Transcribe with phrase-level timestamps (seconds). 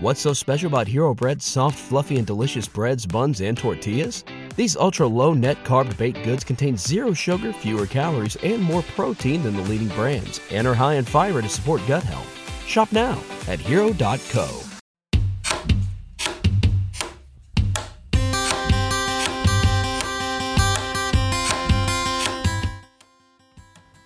[0.00, 4.24] What's so special about Hero Bread's soft, fluffy, and delicious breads, buns, and tortillas?
[4.56, 9.42] These ultra low net carb baked goods contain zero sugar, fewer calories, and more protein
[9.42, 12.26] than the leading brands, and are high in fiber to support gut health.
[12.66, 14.48] Shop now at hero.co.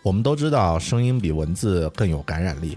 [0.04, 2.77] 我们都知道，声音比文字更有感染力，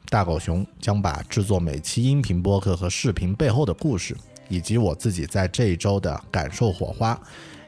[0.11, 4.13] 大狗熊将把制作每期音频播客和视频背后的故事，
[4.49, 7.17] 以及我自己在这一周的感受火花，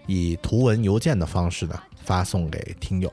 [0.07, 3.09] 以图文邮件的方式呢发送给听友。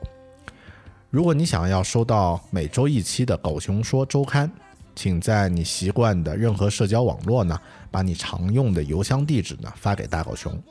[1.09, 4.49] 如果你想要收到每周一期的《狗熊说周刊》，
[4.97, 7.57] 请在你习惯的任何社交网络呢，
[7.89, 10.61] 把你常用的邮箱地址呢发给大狗熊。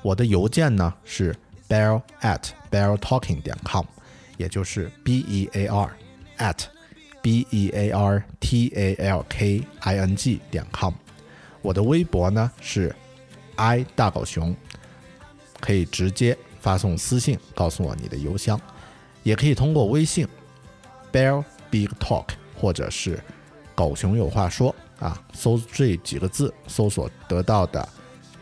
[0.00, 1.36] 我的邮件呢是
[1.68, 3.84] bear at beartalking 点 com，
[4.38, 5.94] 也就是 b e a r
[6.38, 6.64] at
[7.26, 10.94] b e a r t a l k i n g 点 com。
[11.60, 12.94] 我的微博呢是
[13.56, 14.54] i 大狗熊，
[15.58, 18.60] 可以直接发送私信告诉我你的邮箱，
[19.24, 20.24] 也可以通过微信
[21.12, 23.20] bear big talk 或者是
[23.74, 27.88] 狗熊有话说啊，搜这几个字搜索得到的。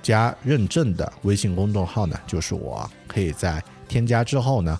[0.02, 4.78] 加认证的微信公众号呢，就是我可以在添加之后呢，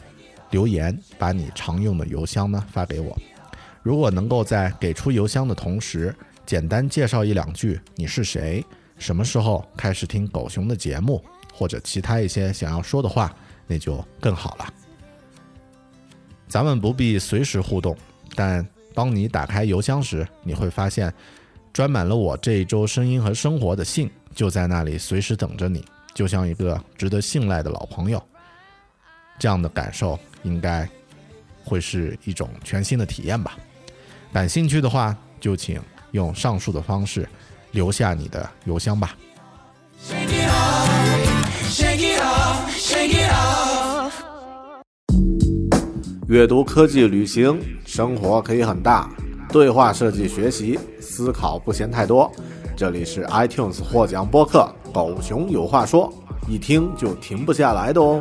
[0.50, 3.16] 留言把你常用的邮箱呢发给我。
[3.84, 6.12] 如果能够在给出邮箱的同时，
[6.46, 8.64] 简单介绍一两句你是谁，
[8.96, 13.30] 什么时候开始听狗熊的节目，或者其他一些想要说的话，
[13.66, 14.72] 那就更好了。
[16.48, 17.94] 咱们不必随时互动，
[18.34, 21.12] 但当你打开邮箱时，你会发现
[21.70, 24.10] 装满了我这一周声音和生活的信。
[24.34, 28.20] 就在那里，随时等着你，就像一个值得信赖的老朋友。
[29.38, 30.88] 这样的感受应该
[31.62, 33.58] 会是一种全新的体验吧。
[34.34, 35.80] 感兴趣的话，就请
[36.10, 37.24] 用上述的方式
[37.70, 39.14] 留下你的邮箱吧。
[46.26, 49.08] 阅读、科技、旅行、生活可以很大，
[49.50, 52.28] 对话设计、学习、思考不嫌太多。
[52.76, 56.12] 这里是 iTunes 获奖播客《狗熊有话说》，
[56.50, 58.20] 一听就停不下来的哦。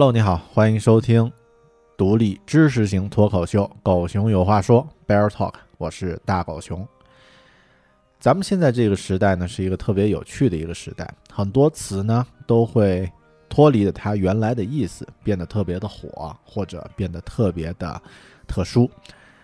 [0.00, 1.30] Hello，你好，欢迎收听
[1.94, 6.88] 独立知识型脱口秀《狗熊有话说》（Bear Talk），我是大狗熊。
[8.18, 13.12] 咱们现在这个时代呢，是一个特别有趣的一个时代，很多词呢都会
[13.50, 18.00] 脱离了它原来的意思，变得特别的火，或者变得特别的
[18.48, 18.90] 特殊。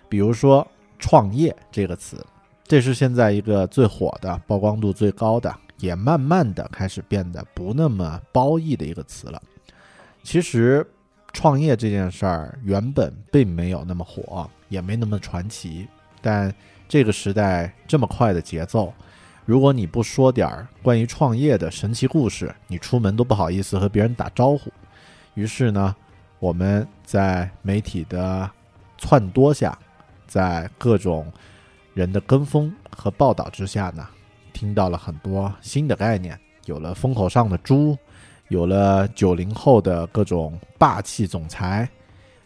[0.09, 0.67] 比如说
[0.99, 2.17] “创业”这个词，
[2.65, 9.43] 这是现在一个最火的、曝光度最高的，也慢慢的开始变得不那么褒义的一个词了。
[10.27, 10.85] 其实，
[11.33, 15.87] 创业这件事儿原本并没有那么火，也没那么传奇。
[16.21, 16.53] 但
[16.89, 18.93] 这个时代这么快的节奏，
[19.45, 24.69] 如果你不说点儿关于创业的神奇故事，你出门都不好意思和别人打招呼。
[25.35, 25.95] 于是呢，
[26.41, 28.51] 我们在媒体的
[29.01, 29.79] 撺掇下，
[30.27, 31.33] 在各种
[31.95, 34.05] 人的跟风和报道之下呢，
[34.53, 37.97] 听到了很多新的概念，有了风口上的猪，
[38.49, 41.89] 有了九零后的各种霸气总裁，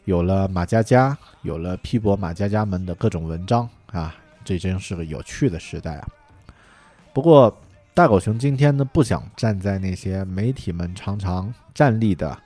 [0.06, 4.14] 有了马佳佳，有了批驳马佳佳们的各种文章啊，
[4.44, 6.08] 这真是个有趣的时代啊。
[7.12, 7.54] 不过
[7.92, 12.36] 大狗熊今天呢，不想站在那些媒体们常常站立的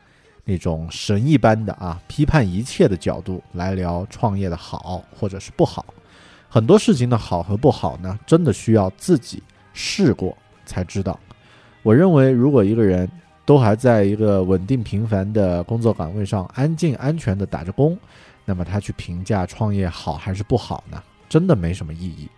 [0.43, 5.87] 那种神一般的啊批判一切的角度来聊创业的好或者是不好。
[6.49, 9.43] 很多事情的好和不好呢，真的需要自己
[9.73, 10.37] 试过
[10.67, 11.19] 才知道。
[11.83, 13.09] 我认为，如果一个人
[13.45, 17.99] 都还在一个稳定平凡的工作岗位上安静安全的打着工，
[18.45, 21.03] 那么他去评价创业好还是不好呢？
[21.29, 22.29] 真的没什么意义。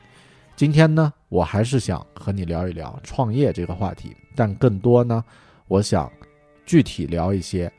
[0.56, 5.22] 今天呢，我还是想和你聊一聊创业这个话题，但更多呢，
[5.68, 6.10] 我想
[6.64, 7.70] 具体聊一些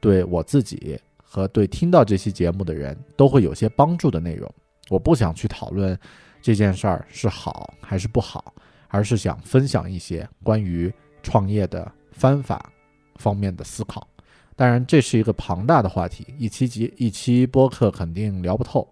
[0.00, 4.50] 对我自己和对听到这期节目的人都会有些帮助的内容。
[4.88, 5.98] 我不想去讨论
[6.40, 8.52] 这件事儿是好还是不好，
[8.88, 10.92] 而是想分享一些关于
[11.22, 12.72] 创业的方法
[13.16, 14.06] 方面的思考。
[14.54, 18.86] 当然，这是一个庞大的话题，一期集一期播客肯定聊不透。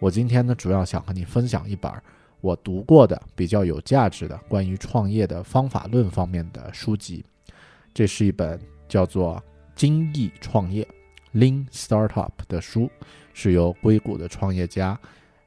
[0.00, 1.90] 我今天呢，主要想和你分享一本。
[2.40, 7.24] 我读过的比较有价值的关于创业的方法论方面的书籍，
[7.94, 9.36] 这是一本叫做
[9.74, 10.86] 《精益创业》
[11.38, 12.90] （Lean Startup） 的书，
[13.32, 14.98] 是由硅谷的创业家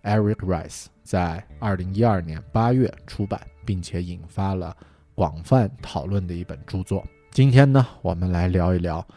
[0.01, 4.75] Eric Rice 在二零一二年八月出版，并且引发了
[5.13, 7.05] 广泛讨论的一本著作。
[7.37, 9.07] 今天呢，我们来聊一聊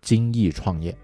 [0.00, 0.96] 精益创业。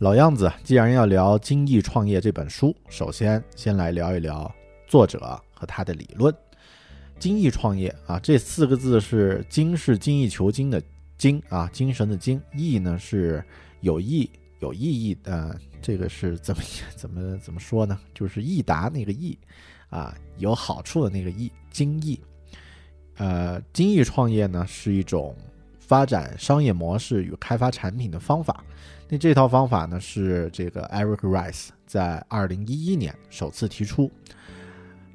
[0.00, 4.54] 老样子，既然要聊《精益创业》这本书，首先先来聊一聊
[4.86, 6.34] 作者和他的理论。
[7.18, 10.82] 精益创业啊，这四个字是“精”是精益求精的
[11.16, 13.42] “精”啊，精神的“精”；“益”呢是
[13.80, 16.62] 有益、有意义的，这个是怎么
[16.96, 17.98] 怎么怎么说呢？
[18.14, 19.36] 就是益达那个“益”
[19.90, 21.50] 啊，有好处的那个“益”。
[21.72, 22.20] 精益，
[23.16, 25.34] 呃，精益创业呢是一种
[25.78, 28.62] 发展商业模式与开发产品的方法。
[29.08, 34.10] 那这套方法呢，是这个 Eric Rice 在二零一一年首次提出。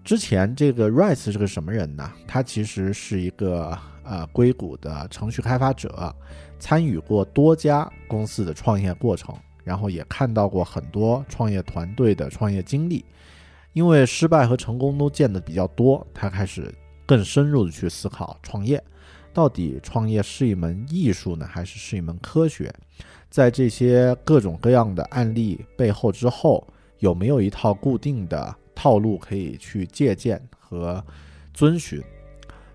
[0.03, 2.11] 之前这个 Rice 是个什么人呢？
[2.27, 6.15] 他其实是一个呃硅谷的程序开发者，
[6.57, 9.35] 参与过多家公司的创业过程，
[9.67, 13.03] 然后也看到过很多创业团队的创业经历。
[13.73, 16.73] 因为失败和成功都见得比较多，他开始
[17.05, 18.83] 更深入的去思考创业，
[19.31, 22.73] 到底创业是一门艺术呢，还是是一门科学？
[23.29, 26.65] 在这些各种各样的案例背后之后，
[26.99, 31.03] 有没有一套固定的套路可以去借鉴和
[31.53, 32.01] 遵循？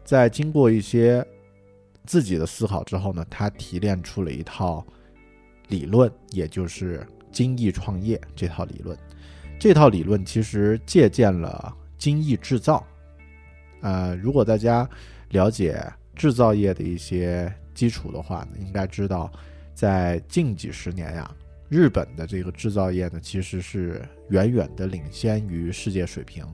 [0.04, 1.26] 在经过一些
[2.06, 4.86] 自己的思考之后呢，他提炼出了一套
[5.72, 8.96] 理论，也就是精益创业这套理论。
[9.58, 12.86] 这套理论其实借鉴了精益制造。
[13.80, 14.88] 呃，如果大家
[15.30, 15.82] 了解
[16.14, 19.32] 制造业的一些基础的话呢，应该知道。
[19.74, 21.34] 在近几十年呀，
[21.70, 26.44] 日本的这个制造业呢，其实是远远的领先于世界水平。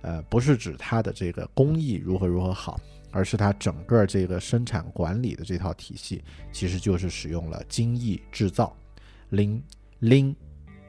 [0.00, 2.80] 呃，不是指它的这个工艺如何如何好，
[3.16, 6.22] 而是它整个这个生产管理的这套体系，
[6.52, 8.76] 其实就是使用了精益制造
[9.32, 9.62] （lean
[10.02, 10.34] lean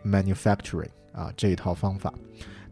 [0.04, 2.14] manufacturing） 啊这一套方法。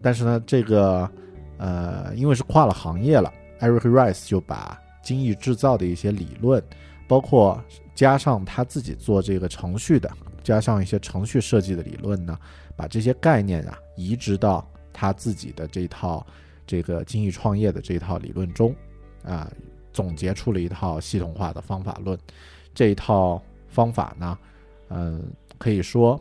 [0.01, 1.09] 但是呢，这个
[1.57, 6.61] 呃，因为是跨了行业了，Eric Rice 就把精益制造的一些理论，
[7.07, 7.63] 包括
[7.95, 10.11] 加上他自己做这个程序的，
[10.43, 12.37] 加上一些程序设计的理论呢，
[12.75, 16.27] 把这些概念啊移植到他自己的这套
[16.67, 18.75] 这个精益创业的这套理论中，
[19.25, 19.51] 啊，
[19.91, 22.17] 总结出了一套系统化的方法论。
[22.73, 24.37] 这一套方法呢，
[24.89, 25.23] 嗯，
[25.57, 26.19] 可以说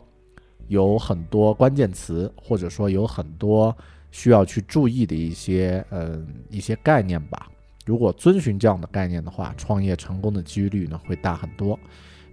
[0.67, 3.75] 有很多关键词，或者说有很多
[4.11, 7.51] 需要去注意的一些嗯一些概念吧。
[7.85, 11.79] 如果遵循这样的概念的话，创业成功的几率呢会大很多。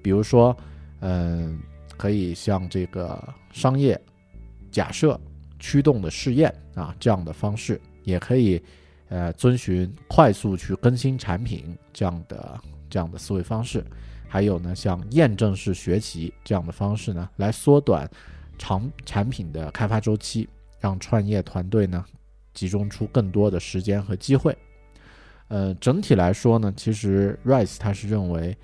[0.02, 0.57] 比如说，
[1.00, 1.61] 嗯，
[1.97, 4.00] 可以像这个商业
[4.71, 5.21] 假设
[5.59, 8.62] 驱动的试验啊这样的方式，也可以
[9.12, 13.85] 呃遵循快速去更新产品这样的这样的思维方式。
[14.26, 18.11] 还有呢，像验证式学习这样的方式呢，来缩短
[18.57, 20.49] 长产品的开发周期，
[20.81, 22.02] 让创业团队呢
[22.54, 24.57] 集中出更多的时间和机会。
[25.49, 28.57] 呃，整体来说呢，其实 Rice 他是认为，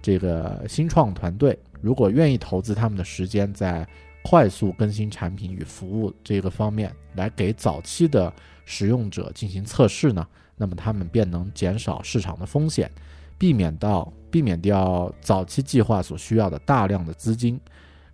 [0.00, 3.86] 这个新创团队如果愿意投资他们的时间在
[4.24, 8.32] 快速更新产品与服务这个方面，来给早期的
[8.70, 10.24] 使用者进行测试呢，
[10.56, 12.88] 那么他们便能减少市场的风险，
[13.36, 17.60] 避免到避免掉早期计划所需要的大量的资金、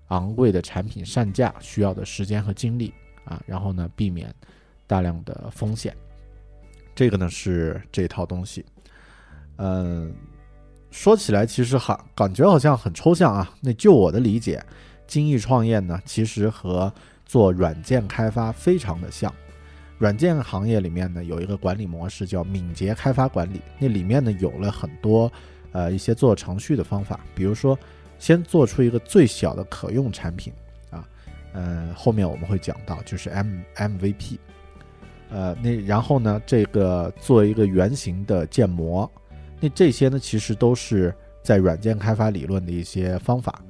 [0.09, 2.95] 昂贵的产品上架需要的时间和精力
[3.27, 4.35] 啊，然后呢，避免
[4.87, 5.95] 大量的风险。
[6.95, 8.65] 这个呢是这套东西。
[9.59, 10.15] 嗯，
[10.91, 13.55] 说起来其实好感觉好像很抽象啊。
[13.61, 14.65] 那就我的理解，
[15.07, 16.91] 精益创业呢，其实和
[17.27, 19.31] 做软件开发非常的像。
[19.99, 25.33] 软件行业里面呢，有一个管理模式叫敏捷开发管理，那里面呢有了很多
[25.73, 27.79] 呃一些做程序的方法，比如说
[28.19, 30.53] 先做出一个最小的可用产品
[30.91, 31.09] 啊，
[31.55, 34.39] 呃后面我们会讲到就是 M MVP，
[35.31, 39.11] 呃那然后呢这个做一个原型的建模，
[39.61, 43.63] 那这些呢其实都是在软件开发理论的一些方法，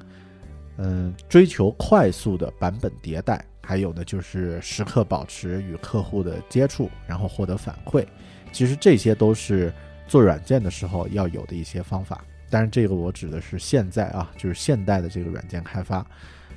[0.78, 3.44] 嗯追求快速的版本迭代。
[3.66, 8.06] 还有呢，就是时刻保持与客户的接触，然后获得反馈。
[8.52, 9.72] 其实这些都是
[10.06, 12.24] 做软件的时候要有的一些方法。
[12.48, 16.06] 但是这个我指的是现在啊，就是现代的这个软件开发。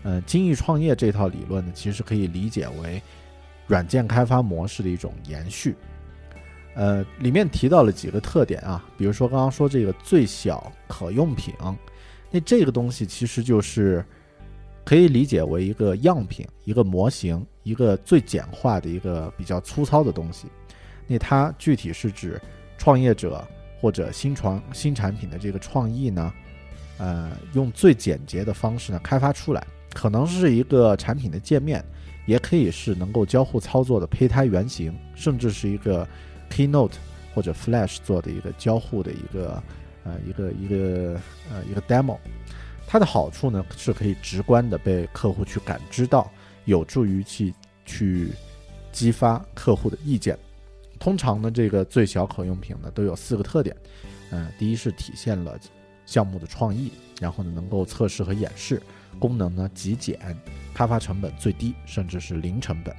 [0.03, 3.01] 呃，精益创业这套理论呢，其实可以理解为
[3.65, 5.75] 软件开发模式的一种延续。
[6.75, 11.55] 呃，里面提到了几个特点啊，比如说刚刚说这个最小可用品，
[12.29, 14.05] 那这个东西其实就是。
[14.89, 20.48] 可以理解为一个样品、一个模型、一个最简化的一个比较粗糙的东西。
[21.05, 22.41] 那它具体是指
[22.75, 23.48] 创业者
[23.79, 26.34] 或者新创新产品的这个创意呢？
[26.98, 31.86] 呃，用最简洁的方式呢开发出来，可能是一个产品的界面，
[32.25, 36.08] 也可以是能够交互操作的胚胎原型，甚至是一个
[36.50, 36.93] Keynote
[37.36, 39.62] 或者 Flash 做的一个交互的一个
[40.03, 42.17] 呃一个一个呃一个 demo。
[42.91, 46.27] 它的好处呢，是可以直观的被客户去感知到，
[46.65, 47.53] 有助于去
[47.86, 48.31] 去
[48.91, 50.36] 激发客户的意见。
[50.98, 53.77] 通常呢，这个最小可用品呢都有四个特点，
[54.31, 55.55] 嗯，第一是体现了
[56.08, 56.91] 项目的创意，
[57.22, 58.81] 然后呢能够测试和演示，
[59.19, 60.19] 功能呢极简，
[60.74, 62.91] 开发成本最低，甚至是零成本。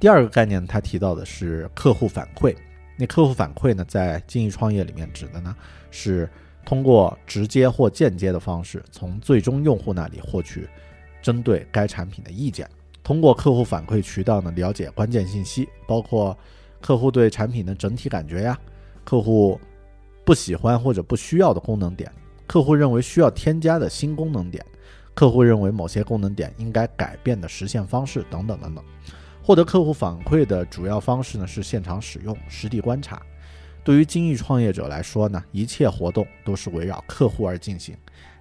[0.00, 2.52] 第二个概念，它提到的是客户反馈。
[2.98, 5.54] 那客户反馈呢，在精益创业里面指的呢
[5.92, 6.28] 是。
[6.64, 10.68] 通过直接或间接的方式，从最终用户那里获取
[11.22, 12.68] 针对该产品的意见。
[13.02, 16.36] 通过客户反馈渠道呢，了解关键信息，包括
[16.80, 18.58] 客户对产品的整体感觉呀，
[19.04, 19.60] 客户
[20.24, 22.10] 不喜欢或者不需要的功能点，
[22.46, 24.64] 客户认为需要添加的新功能点，
[25.12, 28.82] 客户认为某些功能点应该改变的实现方式等等等等。
[29.42, 33.20] 获得客户反馈的主要方式呢，是现场使用、实地观察。
[33.84, 37.94] 对于精益创业者来说呢，一切活动都是围绕客户而进行，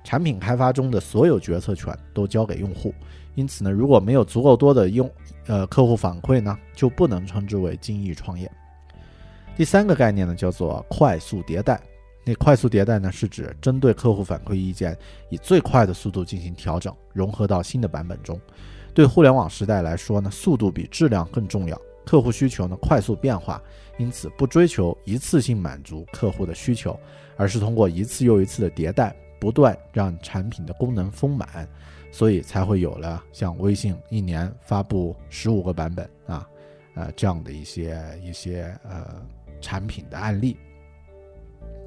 [0.03, 2.95] 产品开发中的所有决策权都交给用户。
[3.35, 5.11] 因此呢，如果没有足够多的用
[5.47, 8.49] 呃客户反馈呢，就不能称之为精益创业。
[9.57, 11.81] 第三个概念呢，叫做快速迭代。
[12.23, 14.97] 那快速迭代呢，是指针对客户反馈意见，
[15.29, 18.39] 以最快的速度进行调整，融合到新的版本中。
[18.93, 21.77] 对互联网时代来说呢，速度比质量更重要。
[22.05, 23.61] 客户需求呢快速变化，
[23.97, 26.99] 因此不追求一次性满足客户的需求，
[27.37, 31.67] 而是通过一次又一次的迭代，不断让产品的功能丰满，
[32.11, 36.47] 所以才会有了像微信一年发布十五个版本啊，
[36.95, 39.23] 呃这样的一些一些呃
[39.61, 40.57] 产品的案例。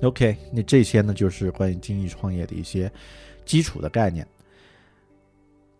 [0.02, 2.90] OK，那这些呢就是关于精益创业的一些
[3.44, 4.26] 基础的概念。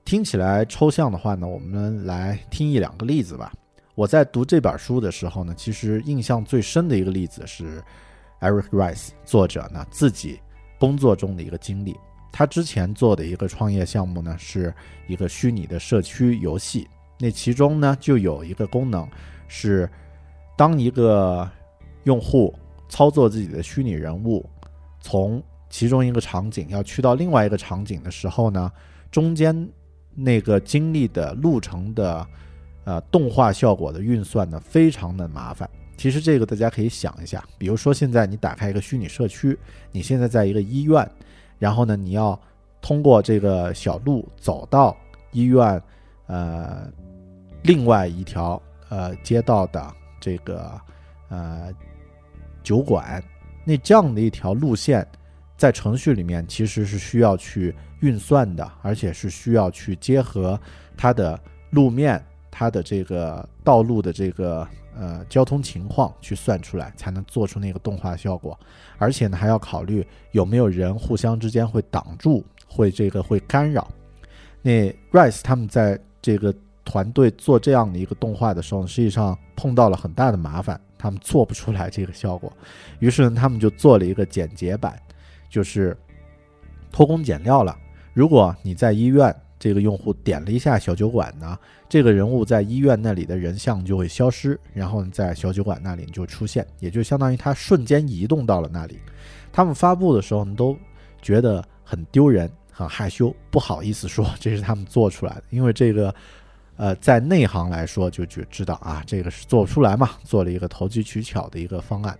[0.04, 3.52] 听起来抽象的话呢，我们来听一两个例子吧。
[3.96, 7.82] 我在读这本书的时候呢，其实印象最深的一个例子是
[8.40, 10.38] Eric Rice 作者呢自己
[10.78, 11.96] 工作中的一个经历。
[12.30, 14.72] 他之前做的一个创业项目呢，是
[15.06, 16.86] 一个虚拟的社区游戏。
[17.18, 19.08] 那其中呢，就有一个功能
[19.48, 19.88] 是，
[20.58, 21.50] 当一个
[22.04, 22.54] 用户
[22.90, 24.44] 操作自己的虚拟人物，
[25.00, 28.70] 从其中一个场景要去到另外一个场景的时候呢，
[29.10, 29.66] 中间
[30.14, 32.26] 那个经历的路程的。
[32.86, 35.68] 呃，动画效果的运算呢，非常的麻烦。
[35.96, 39.58] 其实这个大家可以想一下，比如说现在你打开一个虚拟社区，
[39.90, 41.10] 你现在在一个医院，
[41.58, 42.40] 然后呢，你要
[42.80, 44.96] 通过这个小路走到
[45.32, 45.82] 医院，
[46.26, 46.88] 呃，
[47.64, 50.80] 另外一条呃街道的这个
[51.28, 51.74] 呃
[52.62, 53.20] 酒馆，
[53.64, 55.04] 那这样的一条路线，
[55.56, 60.60] 在程序里面其实是需要去运算的，而且是需要去结合
[60.96, 61.36] 它的
[61.70, 62.24] 路面。
[62.58, 68.58] 它的这个道路的这个呃交通情况去算出来，才能做出那个动画效果，
[68.96, 73.86] 而且呢还要考虑有没有人互相之间会挡住，会这个会干扰。
[74.62, 82.50] 那 Rice 他们在这个团队做这样的一个动画的时候，实际上碰到了很大的麻烦，他们做不出来这个效果，
[83.00, 84.98] 于是呢他们就做了一个简洁版。
[85.48, 85.96] 就是
[86.90, 87.74] 偷工减料了。
[88.12, 91.58] 如果你在医院，这个用户点了一下小酒馆呢，
[91.88, 98.98] 这个人物在医院那里的人像就会消失，然后在小酒馆那里就出现，也就相当于他瞬间移动到了那里。
[99.50, 100.76] 他们发布的时候呢，都
[101.22, 106.14] 觉得很丢人、很害羞，不好意思说 这是他们做出来的，因为这个，
[106.76, 112.18] 呃，在内行来说就就知道啊，这个是做不出来嘛，做了一个投机取巧的一个方案。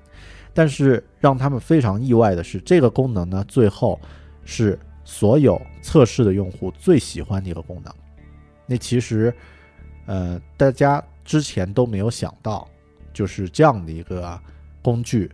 [0.55, 4.00] 但是让他们非常意外的是，这个功能呢，最后
[4.45, 4.78] 是。
[5.09, 7.95] 所有测试的用户最喜欢的一个功能，
[8.67, 9.33] 那其实，
[10.05, 12.69] 呃，大家之前都没有想到，
[13.15, 14.39] 就是这样的一个
[14.83, 15.31] 工具，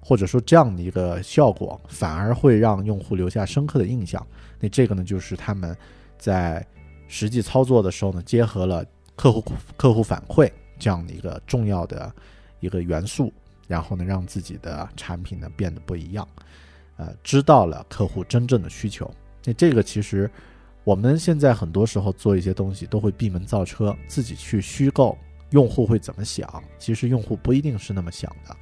[0.00, 4.24] 或者说这样的一个效果，反而会让用户留下深刻的印象。
[4.60, 5.76] 那这个呢，就是他们
[6.16, 6.64] 在
[7.08, 9.44] 实际操作的时候呢，结合了客户
[9.76, 10.48] 客户反馈
[10.78, 12.10] 这样的一个重要的
[12.60, 13.32] 一个元素，
[13.66, 16.26] 然后呢，让自己的产品呢变得不一样。
[16.98, 19.08] 呃，知道了客户真正的需求，
[19.44, 20.28] 那这个其实
[20.82, 25.16] 我们现在很多时候做一些东西都会闭门造车，自己去虚构
[25.50, 28.56] 用户会怎么想，其实用户不一定是那么想的。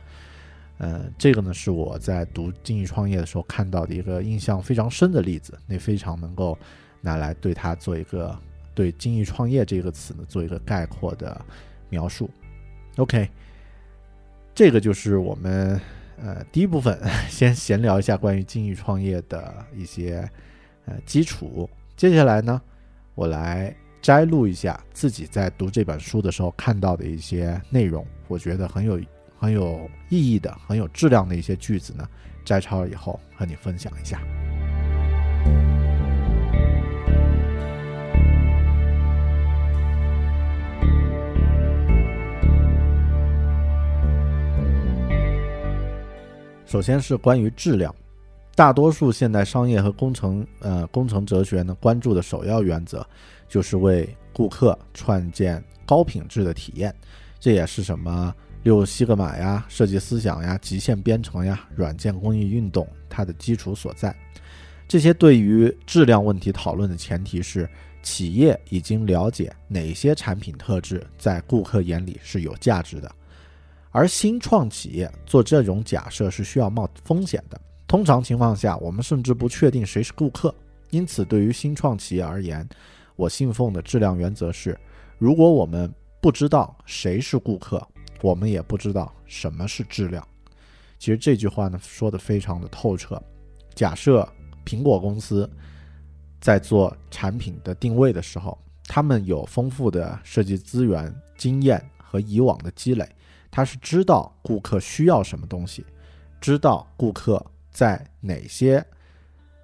[0.77, 6.59] 呃，这个呢是我在读精益创业的时候看到的一个印象非常深的例子，那非常能够
[7.01, 8.39] 拿来对它做一个
[8.75, 11.43] 对精益创业这个词呢做一个概括的
[11.89, 12.29] 描述。
[12.99, 13.31] OK，
[14.55, 15.81] 这个就是我们。
[16.23, 20.29] 呃，第一部分先闲聊一下关于精益创业的一些
[20.87, 21.69] 呃基础。
[21.97, 22.61] 接下来呢，
[23.15, 29.01] 我来摘录一下自己在读这本书的时候看到的一些内容，我觉得很有
[29.39, 32.09] 很有意义的、很有质量的一些句子呢，
[32.45, 34.21] 摘抄了以后和你分享一下。
[46.67, 47.95] 首先是关于质量，
[48.57, 53.07] 大多数现代商业和工程呃工程哲学呢关注的首要原则，
[53.49, 56.93] 就是为顾客创建高品质的体验。
[57.39, 64.15] 这也是什么六西格玛呀、设计思想呀、极限编程呀、软件工艺运动它的基础所在。
[64.89, 67.69] 这些对于质量问题讨论的前提是，
[68.03, 73.13] 企业已经了解哪些产品特质在顾客眼里是有价值的。
[73.97, 77.59] 而新创企业做这种假设是需要冒风险的。
[77.89, 80.55] 通常情况下，我们甚至不确定谁是顾客。
[80.91, 82.69] 因此，对于新创企业而言，
[83.17, 84.79] 我信奉的质量原则是：
[85.17, 87.83] 如果我们不知道谁是顾客，
[88.21, 90.23] 我们也不知道什么是质量。
[90.99, 93.19] 其实这句话呢说的非常的透彻。
[93.75, 94.31] 假设
[94.67, 95.51] 苹果公司
[96.39, 103.09] 在做产品的定位的时候，他们有丰富的设计资源、经验和以往的积累。
[103.57, 105.83] 他是知道顾客需要什么东西，
[106.43, 108.85] 知道顾客在哪些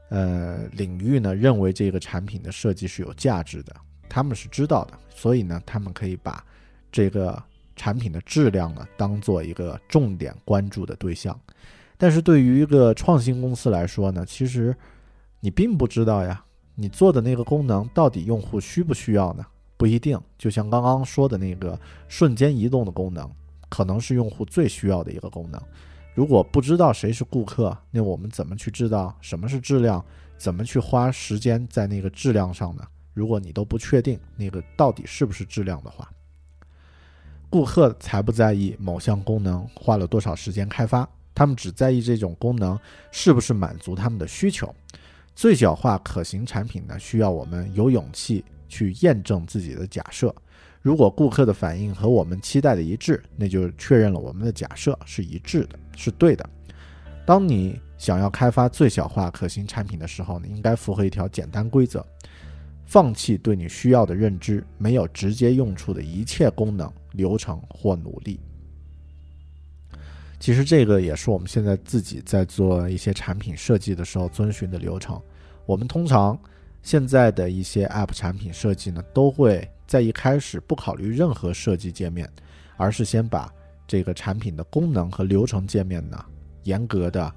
[0.09, 3.77] 呃领域呢认为这个产品的设计是有价值的，
[4.09, 6.43] 他们是知道的，所以呢，他们可以把
[6.91, 7.39] 这个
[7.77, 11.39] 产品的质量呢当做一个重点关注的对象。
[11.99, 14.75] 但是对于一个创新公司来说呢，其实
[15.41, 16.43] 你并不知道呀，
[16.75, 19.45] 你做的那个功能到底用户需不需要呢？
[19.77, 20.19] 不一定。
[20.39, 21.79] 就像刚刚说的那个
[22.09, 23.31] 瞬间移动的功能。
[23.73, 25.59] 可能是用户最需要的一个功能。
[26.15, 30.05] 如果不知道谁是顾客，那我们怎么去知道什么是质量？
[30.37, 32.87] 怎么去花时间在那个质量上呢？
[33.15, 36.07] 如果你都不确定那个到底是不是质量的话，
[37.49, 42.79] 顾客才不在意某项功能花了多少时间开发，他们只在意这种功能
[43.11, 44.75] 是不是满足他们的需求。
[45.35, 50.35] 最小化可行产品呢，需要我们有勇气去验证自己的假设。
[50.83, 56.45] 如果顾客的反应和我们期待的一致，那就确认了我们的假设是一致的，是对的。
[57.25, 62.05] 当你想要开发最小化可行产品的时候呢，应该符合一条简单规则：
[62.85, 68.41] 放弃对你需要的认知没有直接用处的一切功能、流程或努力。
[70.41, 75.23] 其实这个也是我们现在自己在做一些产品设计的时候遵循的流程。
[75.65, 76.37] 我们通常
[76.83, 79.71] 现在的一些 App 产品设计呢，都会。
[79.93, 82.27] 在一开始不考虑任何设计界面，
[82.79, 83.53] 而是先把
[83.87, 86.19] 这个产品的功能和流程界面呢
[86.63, 87.31] 严格的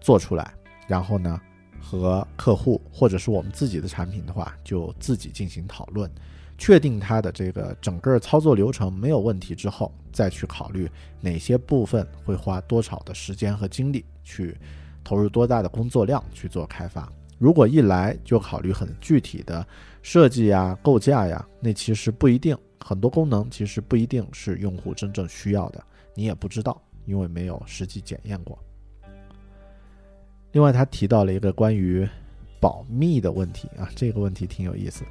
[0.00, 0.54] 做出来，
[0.88, 1.38] 然后呢
[1.78, 6.10] 和客户或者是我们自己的产品的话，就自己进行讨论，
[6.56, 14.56] 确定它的这个整个操作流程没有问题之后，再去考虑哪些部分会花多少的时间和精力去
[15.04, 17.06] 投入多大的工作量去做开发。
[17.36, 19.66] 如果一来就考虑很具体的。
[20.02, 25.82] 设计呀，构架呀，那其实不一定，很多功能其实不一定是用户真正需要的，
[26.14, 28.58] 你也不知道，因为没有实际检验过。
[30.50, 32.06] 另外，他提到了一个关于
[32.60, 35.04] 保密的问题啊，这个问题挺有意思。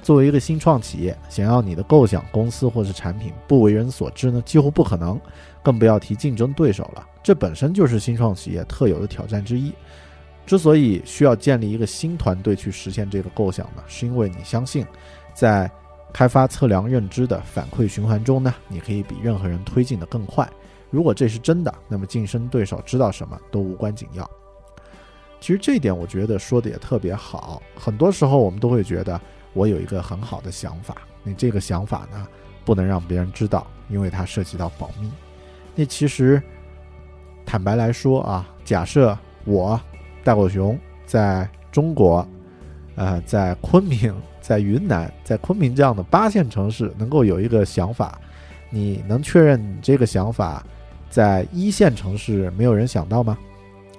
[0.00, 5.20] 作为一个新创企业，想要你的构想、公司或是产品不为人所知呢，几乎不可能，
[5.62, 7.04] 更不要提竞争对手了。
[7.22, 9.72] 这本身就是新创企业特有的挑战之一。
[10.48, 14.86] 之所以需要建立一个新团队去实现这个构想呢，是因为你相信，
[15.34, 15.70] 在
[16.12, 20.48] 开发、测量、认知的反馈循环中呢，你可以比任何人推进的更快。
[20.90, 24.28] 如果这是真的，那么竞争对手知道什么都无关紧要。
[25.38, 27.62] 其实这一点我觉得说的也特别好。
[27.76, 29.20] 很多时候我们都会觉得。
[29.54, 32.28] 我有一个很好的想法，你这个想法呢，
[32.66, 35.10] 不能让别人知道，因为它涉及到保密。
[35.74, 36.40] 那其实，
[37.46, 39.80] 坦白来说啊，假设我
[40.24, 42.26] 大狗熊在中国，
[42.96, 48.18] 呃，在昆明、 在云南、在昆明这样的八线城市能够有一个想法，
[48.70, 50.64] 你能确认你这个想法
[51.10, 53.38] 在一线城市没有人想到吗？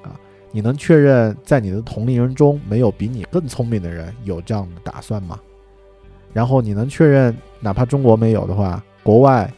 [0.03, 0.13] 啊
[0.51, 5.39] 你能确认在你的同龄人中没有比你更聪明的人有这样的打算吗？
[6.33, 9.51] 然后你能确认，哪怕中国没有的话，国外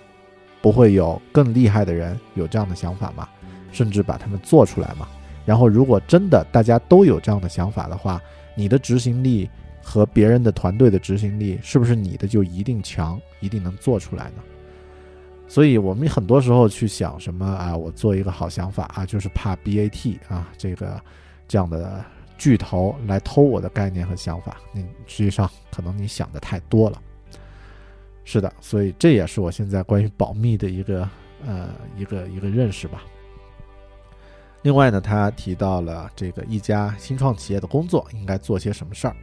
[0.62, 3.28] 不会有更厉害的人有这样的想法吗？
[3.72, 5.08] 甚至把他们做出来吗？
[5.46, 8.22] 然后如果真的大家都有这样的想法的话，
[8.56, 9.50] 你的执行力
[9.82, 14.44] 和别人的团队的执行力是不是你的就一定强，一定能做出来呢？
[15.48, 17.76] 所以，我们很多时候去想什么啊？
[17.76, 21.02] 我做一个好想法啊，就是怕 BAT 啊，这个
[21.46, 22.06] 这样的
[22.38, 24.56] 巨头来偷我的概念和想法。
[24.72, 27.02] 你实际上可能你想的太多了。
[28.24, 31.10] 是的，所以这也是我现在关于保密的一个
[31.46, 33.04] 呃一个一个认识吧。
[34.64, 39.16] 另外呢，他提到了这个一家新创企业的工作应该做些什么事儿。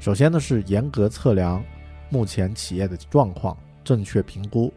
[0.00, 1.62] 首先呢，是严格测量
[2.08, 4.72] 目前企业的状况，正确评估。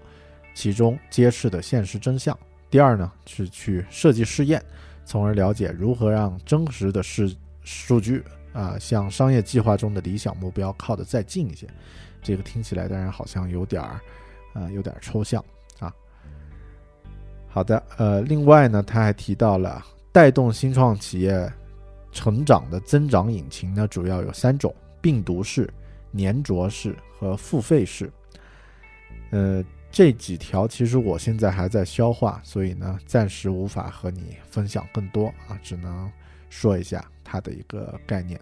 [0.54, 2.38] 其中揭示的现实真相。
[2.70, 4.62] 第二呢，是去设计试验，
[5.06, 7.30] 从而了解如何让真实的数
[7.64, 8.22] 数据
[8.52, 11.66] 啊，向商业计划中的理想目标靠得再近一些。
[12.22, 14.02] 这个听起来当然好像有点儿，
[14.56, 15.42] 呃，有点抽象
[15.80, 15.94] 啊。
[17.48, 21.52] 好的，呃，另外呢，他还提到了带动新创企业
[22.12, 25.72] 成长的增长引擎呢，主要有三种：病毒式、
[26.18, 28.12] 粘着式和付费式。
[29.32, 29.64] 呃。
[29.94, 36.10] 这几条其实我现在还在消化，所以呢，暂时无法和你分享更多啊，只能
[36.50, 38.40] 说一下它的一个概念。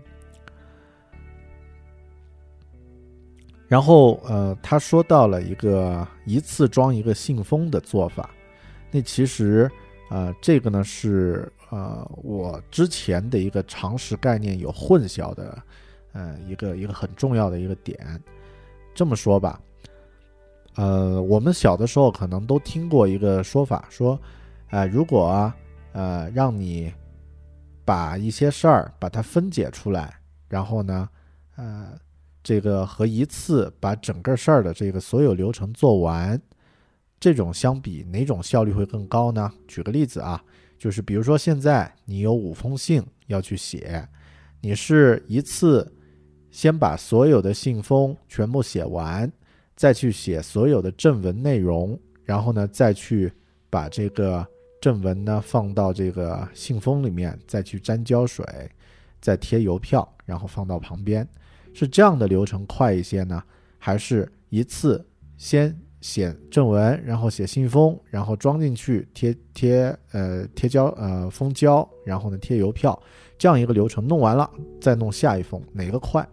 [3.68, 8.30] 然后呃，他说到了一个一次装一个信封的做法，
[8.92, 9.68] 那其实
[10.12, 15.64] 呃，这个呢是呃我之前的一个常识概念有混淆的
[16.14, 17.98] 呃一个一个很重要的一个点。
[18.96, 19.62] 这么说吧。
[20.76, 24.18] 呃，我们小的时候可能都听过一个说法，说，
[24.70, 25.52] 呃，如果
[25.92, 26.94] 呃让你
[27.84, 30.14] 把一些事儿把它分解出来，
[30.48, 31.10] 然后呢，
[31.58, 31.98] 呃，
[32.42, 36.40] 这个和一次把整个事儿的这个所有流程做完，
[37.20, 39.52] 这种相比，哪种效率会更高呢？
[39.68, 40.42] 举个例子啊，
[40.80, 44.08] 就是比如说现在你有五封信要去写，
[44.62, 45.94] 你是一次
[46.50, 49.32] 先把所有的信封全部写完。
[49.76, 53.32] 再去写所有的正文内容，然后呢，再去
[53.70, 54.46] 把这个
[54.82, 58.46] 正文呢放到这个信封里面，再去沾胶水，
[59.22, 61.26] 再贴邮票，然后放到旁边，
[61.74, 63.42] 是这样的流程快一些呢，
[63.78, 72.98] 还是一次先写正文，然后写信封，然后装进去贴贴呃贴胶呃封胶，然后呢贴邮票，
[73.38, 76.28] 这样一个流程弄完了再弄下一封，哪个快？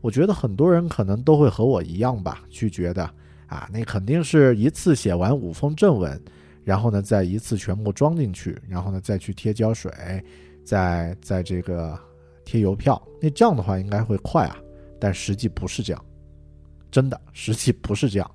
[0.00, 3.02] 我觉得很多人可能都会和我一样吧，去觉得
[3.46, 6.18] 啊，那肯定是一次写完五封正文，
[6.64, 9.92] 然后呢再一次全部装进去，然后呢再去贴胶水，
[10.64, 11.98] 再在这个
[12.44, 14.56] 贴邮票，那这样的话应该会快啊。
[14.98, 16.04] 但实际不是这样，
[16.90, 18.30] 真的，实际不是这样。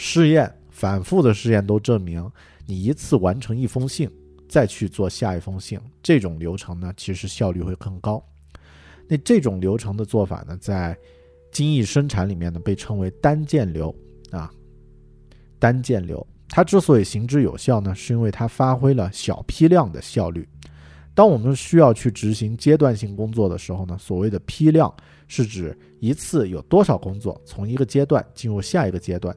[0.00, 2.24] 试验反复的试验都证明，
[2.64, 4.08] 你一次完成一封信，
[4.48, 8.24] 再去做下一封信，这种流程呢，其实效率会更高。
[9.08, 10.96] 那这种流程的做法呢，在
[11.50, 13.92] 精益生产里面呢，被称为单件流
[14.30, 14.48] 啊。
[15.58, 20.48] 单件流，它之所以行之有效呢，是因为它发挥了小批量的效率。
[21.12, 24.94] 当我们需要去执行阶段性工作的时候呢，所谓的批量
[25.26, 29.36] 是指一次有多少工作从一个阶段进入下一个阶段。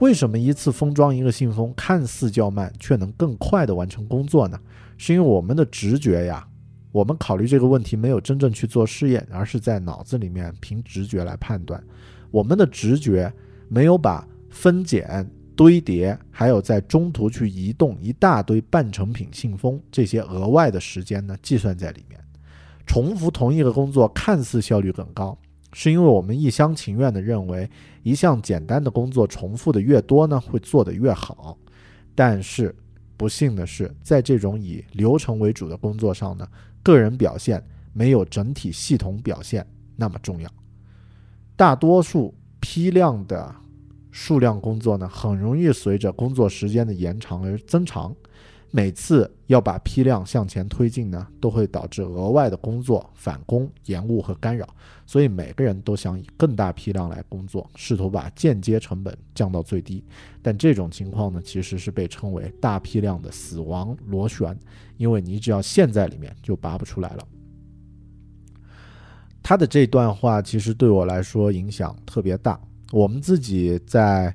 [0.00, 4.58] 为什么一次封装一个信封看似较慢，却能更快的完成工作呢？
[4.96, 6.46] 是因为我们的直觉呀。
[6.90, 11.82] 我们考虑这个问题没有真正去做试验，而是在脑子里面凭直觉来判断。
[12.30, 13.32] 我们的直觉
[13.68, 22.18] 没有把分拣、堆叠，还有在中途去移动一大堆半成品信封这些额外的时间呢计算在里面。
[22.86, 25.38] 重复同一个工作看似效率更高，
[25.72, 27.68] 是因为我们一厢情愿地认为
[28.02, 31.56] 一项简单的工作重复的越多呢，会做得越好。
[32.14, 32.74] 但是
[33.16, 36.48] 不幸的是，在这种以流程为主的工作上呢，
[36.82, 40.50] 个人表现没有整体系统表现那么重要。
[41.54, 43.54] 大多数批量的
[44.10, 48.14] 数量工作呢，很容易随着工作时间的延长而增长。
[48.70, 54.68] 每次要把批量向前推进呢，都会导致额外的工作返工、延误和干扰。
[55.06, 60.04] 所以每个人都想以更大批量来工作，试图把间接成本降到最低。
[60.42, 64.54] 但这种情况呢，其实是被称为大批量的死亡螺旋，
[64.98, 67.26] 因为你只要陷在里面就拔不出来了。
[69.42, 72.60] 他的这段话其实对我来说影响特别大。
[72.92, 74.34] 我们自己在，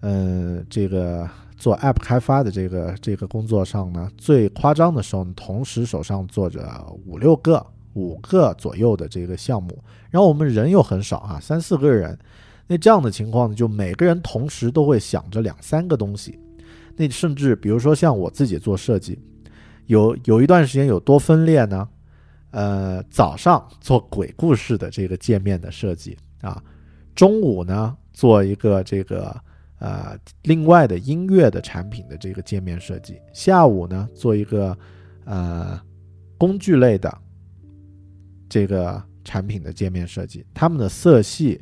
[0.00, 1.28] 嗯，这个。
[1.60, 6.66] 做 App 开发的这个这个工作上呢，最夸张的时候，同时手上做着
[7.06, 12.18] 五六个、五个左右的这个项目，然后我们人又很少啊，三四个人，
[12.66, 16.38] 那这样的情况呢，就每个人同时都会想着两三个东西，
[16.96, 19.18] 那甚至比如说像我自己做设计，
[19.84, 21.86] 有有一段时间有多分裂呢？
[22.52, 26.60] 呃，早上做鬼故事的这个界面的设计啊，
[27.14, 29.38] 中午呢做一个这个。
[29.80, 34.76] 呃，另外的音乐的产品的这个界面设计，下午呢做一个
[35.24, 35.80] 呃
[36.36, 37.18] 工具类的
[38.46, 41.58] 这个产品的界面设计，他们的色系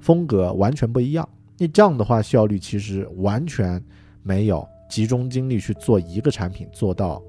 [0.00, 1.26] 风格完全不一样。
[1.56, 3.82] 你这样的话，效率其实完全
[4.22, 7.22] 没有集中精力去做一个产品，做到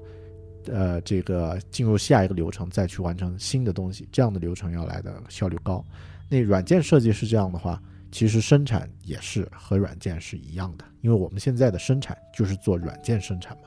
[0.66, 5.82] 呃这个进入下一个流程再去完成新的东西，这样的流程要来的效率高。
[6.28, 7.82] 那软件设计是这样的话。
[8.14, 13.64] 其实生产也是和软件是一样的，因为我们现在的生产就是做软件生产嘛。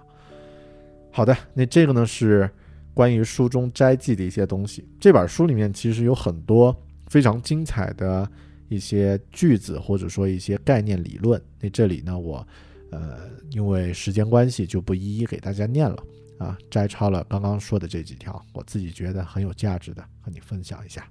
[1.12, 2.50] 好的，那这个呢是
[2.94, 4.88] 关于书中摘记的一些东西。
[5.02, 6.74] 这本书里面其实有很多
[7.08, 8.26] 非常精彩的
[8.70, 11.42] 一些句子，或者说一些概念理论。
[11.60, 12.48] 那这里呢，我
[12.92, 16.02] 呃因为时间关系就不一一给大家念了
[16.40, 21.06] 啊，摘抄了刚刚说的这几条，我自己觉得很有价值的，和你分享一下。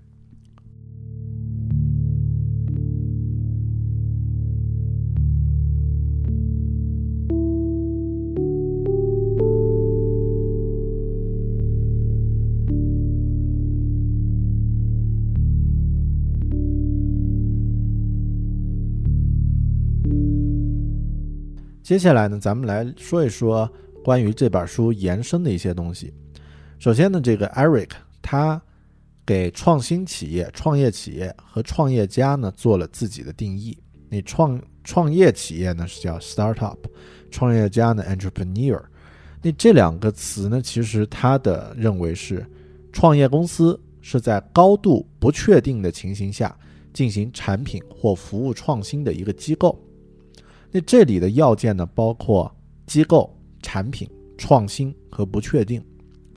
[21.87, 23.73] 接下来呢，咱们来说一说
[24.03, 26.13] 关于这本书延伸的一些东西。
[26.81, 28.61] 首先呢，这个 Eric 他
[29.25, 33.79] 给创新企业、创业企业和创业家呢做了自己的定义。
[34.09, 36.77] 那创创业企业呢是叫 startup，
[37.31, 38.83] 创业家呢 entrepreneur。
[39.41, 42.45] 那这两个词呢，其实他的认为是
[42.93, 46.53] 创业公司是在高度不确定的情形下
[46.93, 49.81] 进行产品或服务创新的一个机构。
[50.77, 52.55] 那这里的要件呢，包括
[52.87, 55.83] 机构、产品、创新和不确定。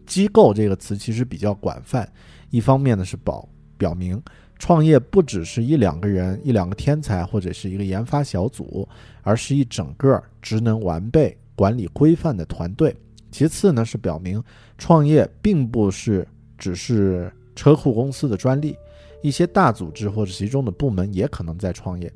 [0.06, 2.10] 机构这个词其实比较广泛，
[2.50, 3.46] 一方面呢是表
[3.78, 4.24] 表明
[4.58, 8.88] 创业不只是一两个人、一两个天才或者是一个研发小组，
[9.24, 12.96] 而是一整个职能完备、管理规范的团队。
[13.32, 14.42] 其次呢是表明
[14.78, 16.26] 创业并不是
[16.58, 18.74] 只是车库公司的专利，
[19.22, 22.10] 一些大组织或者其中的部门也可能在创业。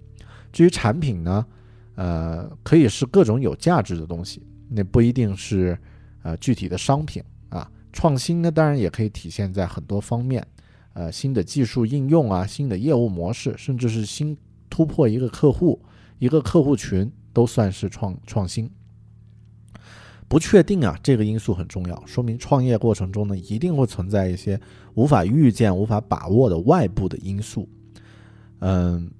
[0.53, 1.45] 至于产品呢？
[1.95, 5.77] 呃，可以是各种有价值的东西，那不一定是
[6.23, 7.69] 呃具体的商品啊。
[7.91, 10.43] 创新呢，当然也可以体现在很多方面，
[10.93, 14.35] 呃，新的技术应用啊，新的业务模式，甚至是新
[14.69, 15.79] 突破一个客户、
[16.17, 18.67] 一个客户群，都算是创创新。
[20.27, 24.59] 不确定啊，这个因素很重要，说明创业过程中呢，一定会存在一些
[24.95, 27.69] 无法预见、无法把握的外部的因素。
[28.59, 29.11] 嗯。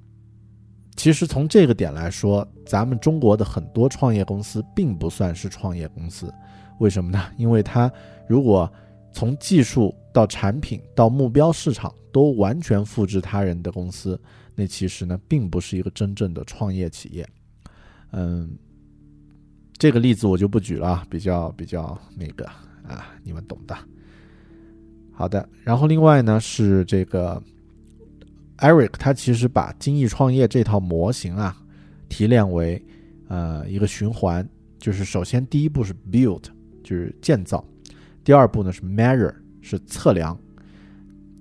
[0.95, 6.33] 其实从这个点来说，咱们中国的很多创业公司并不算是创业公司，
[6.79, 7.25] 为什么呢？
[7.35, 7.91] 因为它
[8.27, 8.71] 如果
[9.11, 14.19] 从技术到产品到目标市场都完全复制他人的公司，
[14.55, 17.27] 那其实呢并不是一个真正的创业企业。
[18.11, 18.55] 嗯，
[19.77, 22.45] 这个例子我就不举了，比较比较那个
[22.87, 23.75] 啊，你们懂的。
[25.11, 27.41] 好的，然后另外呢是这个。
[28.63, 31.53] Eric 他其实把精益创业这套模型啊
[32.07, 32.81] 提炼为
[33.27, 34.47] 呃一个循环，
[34.79, 36.43] 就是首先第一步是 build，
[36.81, 37.59] 就是建造；
[38.23, 40.39] 第二步呢是 measure，是测量，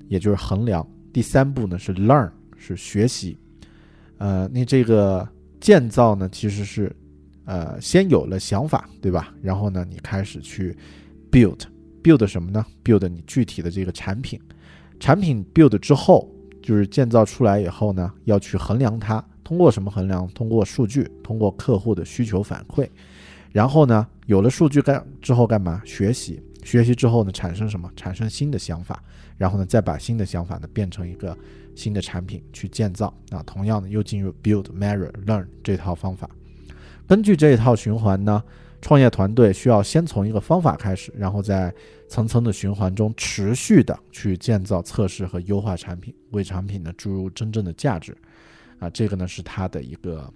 [0.09, 3.39] 也就是衡量；第三步呢是 learn，是学习。
[4.19, 5.29] 呃，那这个
[5.61, 6.95] 建造呢其实是
[7.45, 9.33] 呃先有了想法，对吧？
[9.41, 10.77] 然后呢你开始去
[11.31, 14.41] build，build 什么呢？build 你具体的这个产品，
[14.99, 16.32] 产品 build 之后，
[16.63, 20.27] 就是建造出来以后呢，要去衡量它，通过什么衡量？
[20.29, 22.89] 通过数据，通过客户的需求反馈，
[23.51, 25.83] 然后呢，有了数据干之后干嘛？
[25.85, 27.91] 学习，学习之后呢，产生什么？
[27.97, 29.03] 产生新的想法，
[29.37, 31.37] 然后呢，再把新的想法呢变成一个
[31.75, 33.43] 新的产品去建造啊。
[33.45, 36.31] 同样的，又进入 build、measure、learn 这套方法。
[37.07, 38.43] 根据这一套循环呢，
[38.83, 41.73] 创业团队需要先从一个方法开始，然后在
[42.09, 48.15] 层层的循环中持续的去建造、测试和优化产品，为产品呢注入真正的价值。
[48.79, 50.31] 啊，这个呢是它的一个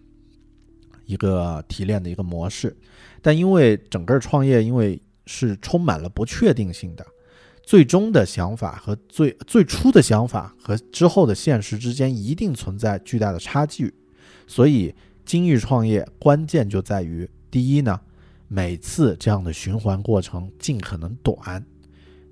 [1.04, 2.74] 一个提炼的一个模式。
[3.20, 7.04] 但因为整个创业，因为是充满了不确定性的，
[7.62, 13.92] 最终的想法和最最初的想法和之后的现实之间一定存在巨大的差距，
[14.46, 14.94] 所以。
[15.26, 18.00] 精益创业关键就在于，第一呢，
[18.48, 21.60] 每次这样的循环过程尽可能短；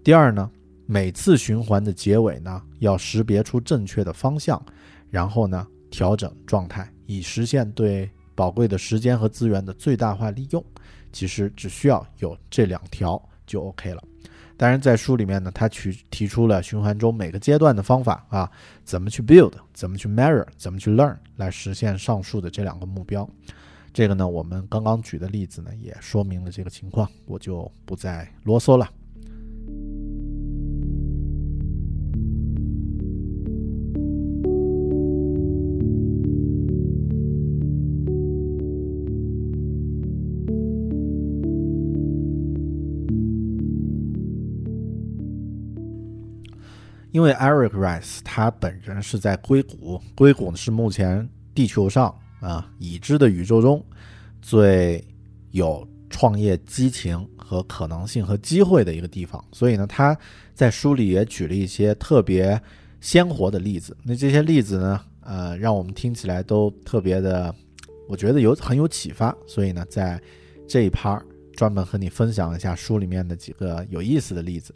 [0.03, 0.50] 第二呢，
[0.87, 4.64] 每次循环的结尾呢，要识别出正确的方向，
[5.11, 10.64] 然后呢，调整状态，以实现对宝贵的时间和资源的最大化利用。
[11.12, 14.03] 其实只需要有这两条就 OK 了。
[14.57, 18.50] 当然，在书里面呢，他去提出了循环中每个阶段的方法啊，
[18.85, 23.29] 怎么去 build，怎么去 measure，怎么去 learn，来实现上述的这两个目标。
[23.94, 28.90] 这个呢，我们刚刚举的例子呢，也说明了这个情况，我就不再啰嗦了。
[47.12, 53.85] 因为 Eric Rice 他本人是在硅谷，硅谷呢是目前地球上啊已知的宇宙中
[54.42, 55.05] 最
[55.51, 60.16] 有创业激情和可能性和机会的一个地方，所以呢他
[60.55, 62.61] 在书里也举了一些特别
[63.01, 63.97] 鲜活的例子。
[64.03, 67.55] 那这些例子呢，呃，让我们听起来都特别的，
[68.09, 69.37] 我觉得有很有启发。
[69.47, 70.20] 所以呢，在
[70.68, 71.20] 这一趴
[71.55, 74.75] 专门和你分享一下书里面的几个有意思的例子。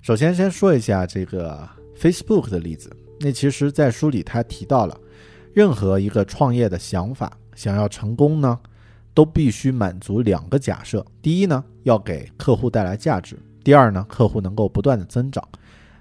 [0.00, 2.90] 首先，先说一下这个 Facebook 的例子。
[3.18, 5.00] 那其实，在书里他提到了，
[5.56, 8.60] 任何一个创业的想法想要成功呢，
[9.14, 15.42] 都必须满足两个假设：第一呢，要给客户带来价值；第二呢，客户能够不断的增长。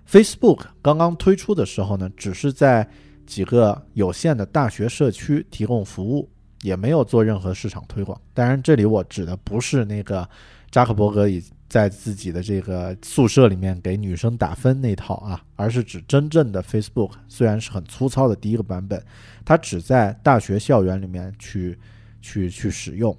[0.06, 2.86] Facebook 刚刚推出的时候呢，只是在
[3.26, 6.30] 几个有限的大学社区提供服务，
[6.62, 8.20] 也没有做任何市场推广。
[8.34, 10.28] 当然，这里我指的不是那个
[10.70, 11.42] 扎克伯格以。
[11.76, 19.04] 在自己的这个宿舍里面给女生打分那套啊，而是指真正的 Facebook，虽然是很粗糙的第一个版本，
[19.44, 21.78] 它只在大学校园里面去
[22.22, 23.14] 去去使用，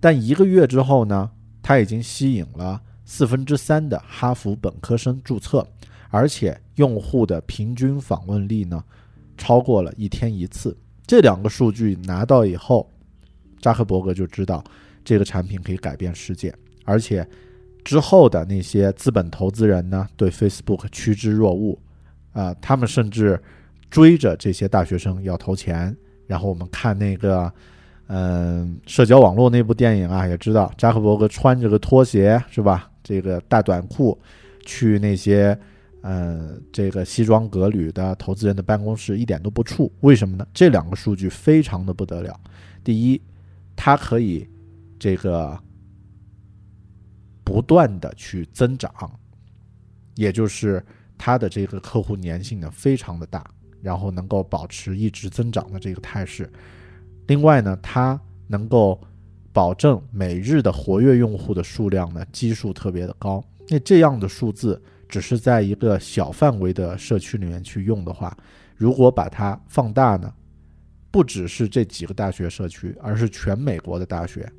[0.00, 1.30] 但一个月之后呢，
[1.62, 5.64] 它已经吸引了四分之三的哈佛本科生注册，
[6.10, 8.82] 而且用户的平均访问力呢，
[9.38, 10.76] 超过了一天一次。
[11.06, 12.90] 这两个数据拿到以后，
[13.60, 14.64] 扎克伯格就知道
[15.04, 16.52] 这个产品可以改变世界，
[16.84, 17.24] 而且。
[17.84, 21.76] 之后的那些资本投资人呢，对 Facebook 趋之若鹜，
[22.32, 23.40] 啊，他们甚至
[23.90, 25.96] 追着这些大学生要投钱。
[26.28, 27.52] 然后我们看那个，
[28.06, 32.88] 嗯，社交网络那部电影啊，也知道扎克伯格穿着个拖鞋是吧？
[33.02, 34.16] 这个大短裤
[34.64, 35.58] 去那些，
[36.02, 39.90] 呃，这个西装革履的投资人的办公室一点都不怵。
[40.00, 40.46] 为什么呢？
[40.54, 42.38] 这两个数据非常的不得了。
[42.84, 43.20] 第一，
[43.74, 44.48] 它可以
[45.00, 45.58] 这个。
[47.44, 48.92] 不断的去增长，
[50.14, 50.84] 也就是
[51.18, 53.44] 它的这个客户粘性呢非常的大，
[53.80, 56.50] 然后能够保持一直增长的这个态势。
[57.26, 59.00] 另外呢，它能够
[59.52, 63.42] 保证每日的活跃用户的数量呢基数特别的高。
[63.68, 68.36] 那这样的数字只是在一个小范围的社区里面去用的话，
[68.76, 70.32] 如果把它放大呢，
[71.10, 74.50] 不只是这几个大学社区，而是全美国的大学，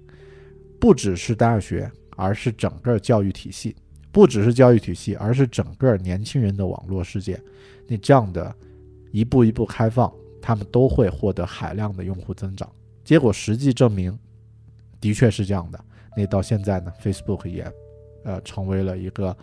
[0.79, 1.91] 不只是大学。
[2.15, 3.75] 而是整个教育体系，
[4.11, 7.39] 不只是教育体系，而是整个年轻人的网络世界。
[7.87, 8.53] 你这样的
[9.11, 10.11] 一步一步开放，
[10.41, 12.69] 他们都会获得海量的用户增长。
[13.03, 14.17] 结果实际证明，
[15.01, 15.79] 的确是这样的。
[16.15, 17.69] 那到现在呢，Facebook 也
[18.23, 19.35] 呃成为了一个，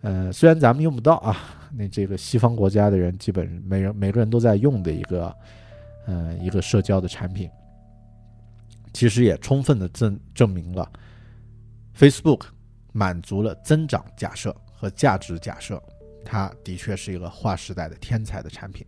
[0.00, 1.36] 呃虽然咱们用不到啊，
[1.72, 5.34] 那这个西方国家的人基本每人每个人都在用的一个，
[6.06, 7.48] 呃一个社交的产品。
[8.92, 10.90] 其实也充分的证证明了。
[12.00, 12.44] Facebook
[12.94, 15.78] 满足了增长假设和价值假设，
[16.24, 18.86] 它的确是一个划时代的天才的产品。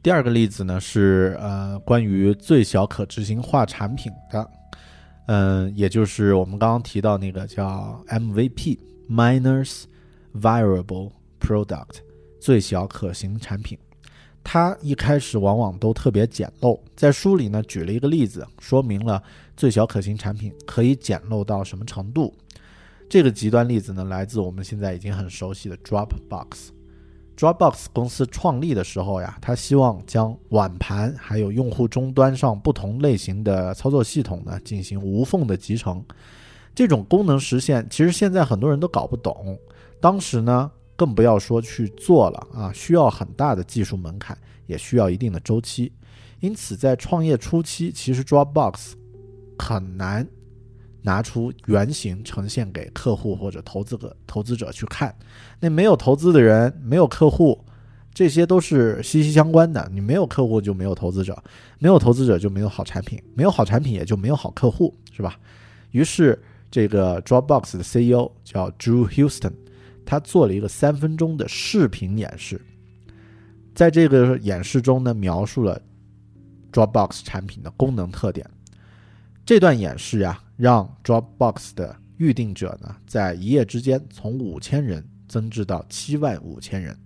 [0.00, 4.50] 第二个例子呢是呃关于最小可执行化产品的，
[5.26, 9.82] 嗯，也就是我们刚刚提到那个叫 MVP（Minors
[10.34, 11.96] Viable Product）
[12.40, 13.76] 最小可行产品。
[14.44, 19.20] 它一开始往往都特别简陋，在书里呢举了一个例子，说明了
[19.62, 22.34] 最小可行产品可以简陋到什么程度。
[23.08, 26.70] 这个极端例子呢，来自我们现在已经很熟悉的 Dropbox。
[27.36, 36.04] Dropbox 公司创立的时候呀，他希望将碗盘还有用户终端上不同类型的操作系统呢进行无缝的集成。
[36.74, 39.56] 这种功能实现，其实现在很多人都搞不懂。
[40.00, 44.36] 当时呢，更不要说去做了啊，需要很大的技术门槛，
[44.66, 45.92] 也需要一定的周期。
[46.40, 48.94] 因此，在创业初期，其实 Dropbox
[49.62, 50.26] 很难
[51.02, 55.14] 拿出原型呈现给客户或者投资者投资者去看。
[55.60, 57.64] 那没有投资的人，没有客户，
[58.12, 59.88] 这些都是息息相关的。
[59.92, 61.40] 你没有客户就没有投资者，
[61.78, 65.38] 没有投资者就没有好产品，没有好产品也就没有好客户，是吧？
[65.92, 69.52] 于是，这个 Dropbox 的 CEO 叫 Drew Houston，
[70.04, 72.60] 他做了一个三分钟的视频演示，
[73.74, 75.80] 在这个演示中呢，描述了
[76.72, 78.48] Dropbox 产品的功能特点。
[79.52, 86.98] 这段演示呀，让 Dropbox 的预定者呢，在一夜之间从五千人增至到七万五千人，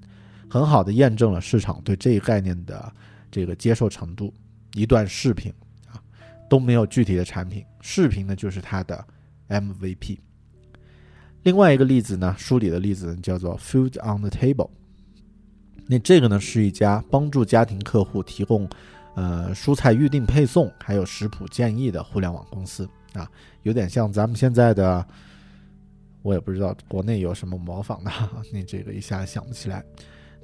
[0.48, 2.92] 很好的验证了市场对这一概念的
[3.32, 4.32] 这个接受程度。
[4.74, 5.52] 一段视频
[5.88, 5.98] 啊，
[6.48, 9.04] 都没有具体的产品，视频呢就是它的
[9.48, 10.18] MVP。
[11.42, 14.70] 另外一个例子呢，书里的例子叫做 Food on the Table。
[15.88, 18.70] 那这个呢是一家帮助家庭客户提供
[19.16, 23.28] 呃蔬菜预定配送还有食谱建议的互联网公司啊，
[23.62, 25.04] 有点像咱们现在的，
[26.22, 28.10] 我也不知道国内有什么模仿的，
[28.52, 29.84] 那这个一下想不起来。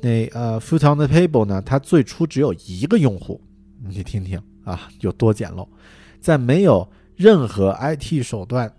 [0.00, 3.40] 那呃，Food on the Table 呢，它最初只有一个用户，
[3.84, 5.68] 你听听啊，有多简陋，
[6.20, 8.74] 在没有任何 IT 手段。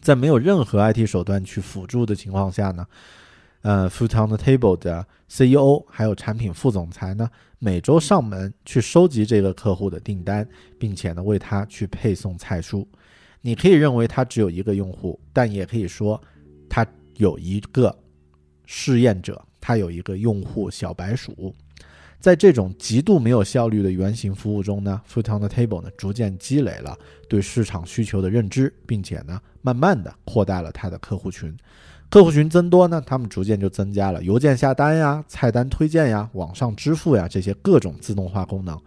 [0.00, 2.86] 在没有任何 IT 手段去辅助的情况下呢，
[3.62, 10.48] 呃，Food on the Table 的 CEO 还有产品副总裁呢，每周上门去收集这个客户的订单，
[10.78, 12.86] 并且呢为他去配送菜蔬。
[13.42, 16.20] 你可以认为他只有一个用户，但也可以说
[16.68, 16.86] 他
[17.16, 17.94] 有一个
[18.64, 21.54] 试验者，他有一个用户小白鼠。
[22.18, 26.94] 在这种极度没有效率的原型服务中呢，Food on the Table 呢逐渐积累了
[27.28, 31.54] 对市场需求的认知，并且呢慢慢的扩大了它的客户群。
[32.10, 38.78] 客户群增多呢，他们逐渐就增加了邮件下单呀、菜单推荐呀、网上支付呀这些各种自动化功能。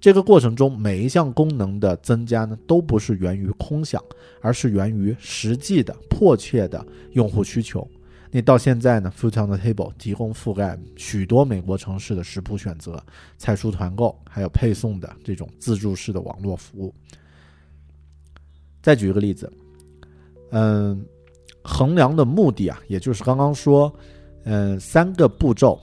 [0.00, 4.02] 这个过程中，每一项功能的增加呢，都不是源于空想，
[4.40, 7.88] 而是源于实际的迫切的用户需求。
[8.30, 13.00] 那到现在呢，Food on the Table 提供覆盖许多美国城市的食谱选择、
[13.38, 16.92] 菜蔬团购，还有配送的这种自助式的网络服务。
[18.82, 19.50] 再举一个例子，
[20.50, 21.06] 嗯，
[21.64, 23.92] 衡量的目的啊，也就是刚刚说，
[24.44, 25.80] 嗯，三个步骤，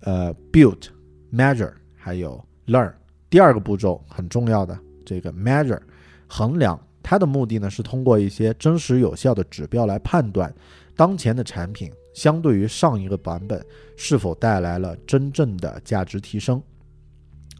[0.00, 0.88] 呃，build、
[1.30, 2.92] measure 还有 learn。
[3.28, 5.80] 第二个步骤很重要的这个 measure
[6.26, 10.52] 衡量，它的目的呢是通过一些真实有效的指标来判断。
[10.96, 13.60] 当前的产品相对于上一个版本
[13.96, 16.62] 是否带来了真正的价值提升？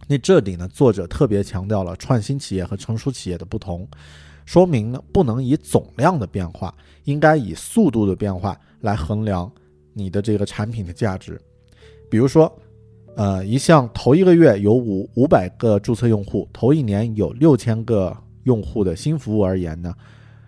[0.07, 3.89] 那这里呢，作者特别强调了创新企业和成熟企业的不同，
[4.45, 6.75] 说明呢不能以总量的变化，
[7.05, 9.51] 应该以速度的变化来衡量
[9.93, 11.41] 你的这个产品的价值。
[12.11, 12.53] 比如说，
[13.17, 19.95] 呃，一项头一个月有五五百个注册用户，头一年有六千个用户的新服务而言呢，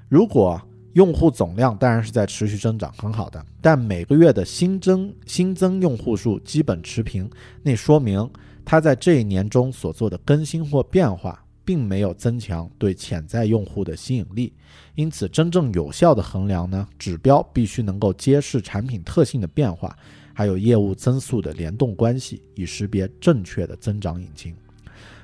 [0.09, 0.61] 如果
[0.93, 3.45] 用户总量当然是在持续增长，很好的。
[3.61, 7.29] 但每个月的新增新增用户数基本持平，
[7.63, 8.29] 那说明
[8.65, 14.55] 它在这一年中所做的更新或变化，并没有增强对潜在用户的吸引力。
[14.95, 19.95] 因此，真正有效的衡量呢，指标必须能够揭示产品特性的变化，
[20.33, 24.55] 还有业务增速的联动关系，以识别正确的增长引擎。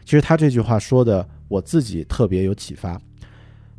[0.05, 3.01] 其实他这句话说的，我自己特别有启发。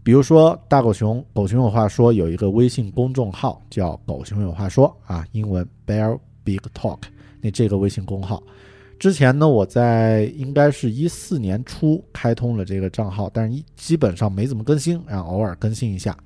[0.02, 7.00] 比如说，大狗熊狗熊有话说有一个微信公众号叫“狗熊有话说”啊，英文 Bear Big Talk。
[7.40, 8.42] 那这个微信公号，
[9.04, 16.18] 之前呢，我在应该是一四年初开通了这个账号，但是一基本上没怎么更新，然后偶尔更新一下。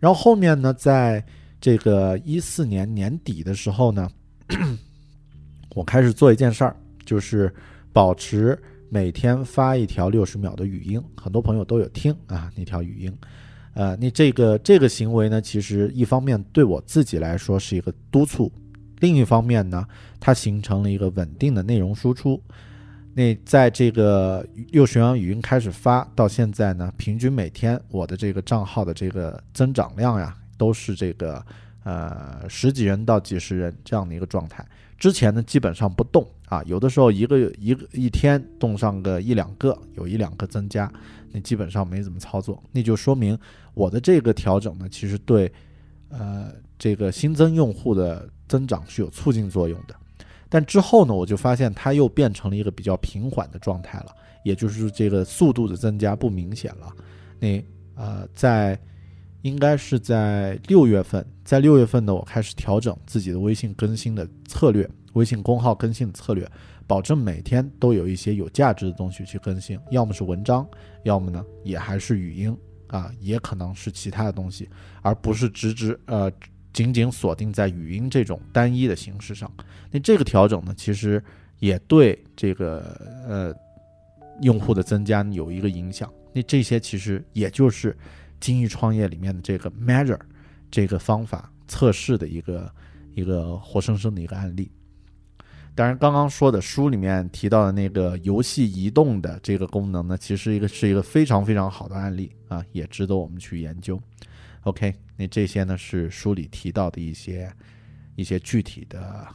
[0.00, 1.22] 然后后面呢，在
[1.60, 4.08] 这个一四年年底的时候呢，
[5.76, 7.54] 我开始做一件事儿，就是
[7.92, 8.58] 保持。
[8.88, 13.14] 每天发一条六十秒的语音，很多朋友都有听啊，那条语音，
[13.74, 18.50] 呃，那这个这个行为呢，其实一方面对我自己来说是一个督促，
[19.00, 19.86] 另一方面呢，
[20.20, 22.40] 它形成了一个稳定的内容输出。
[23.16, 31.40] 那在这个六巡洋语音开始发到现在呢，平均每天我的这个账号的这个增长量呀，都是这个
[31.84, 34.66] 呃十几人到几十人这样的一个状态。
[34.98, 40.90] 之前呢基本上不动啊，有的时候一个一个一天动上个一两个，有一两个增加，
[41.30, 43.38] 那基本上没怎么操作，那就说明
[43.74, 45.52] 我的这个调整呢，其实对
[46.08, 49.96] 呃这个新增用户的增长是有促进作用的。
[50.48, 56.92] 但之后呢，我就发现它又变成了一个比较平缓的状态了，也就是这个速度的增加不明显了。
[57.40, 57.60] 那
[57.96, 58.78] 呃，在
[59.42, 66.48] 应该是在六月份，在六月份呢，我开始调整自己的微信更新的策略，微信公号更新的策略，
[66.86, 70.64] 保证每天都有一些有价值的东西去更新，要么是文章，
[71.02, 74.70] 要么呢也还是语音啊，也可能是其他的东西，
[75.02, 76.30] 而不是直直呃。
[76.74, 79.50] 仅仅锁定在语音这种单一的形式上，
[79.90, 81.22] 那这个调整呢，其实
[81.60, 82.80] 也对这个
[83.26, 83.54] 呃
[84.42, 86.12] 用户的增加有一个影响。
[86.32, 87.96] 那这些其实也就是
[88.40, 90.18] 精益创业里面的这个 measure
[90.68, 92.70] 这个方法测试的一个
[93.14, 94.70] 一个活生生的一个案例。
[95.76, 104.00] 当然，刚刚说的书里面提到的那个游戏移动的这个功能呢，其实一个是一个非常非常好的案例啊，也值得我们去研究。
[104.64, 107.52] OK，那这些呢是书里提到的一些
[108.16, 109.26] 一些具体的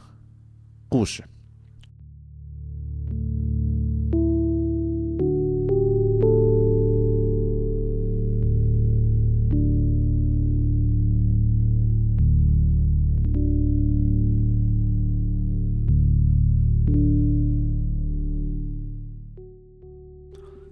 [0.88, 1.22] 故事。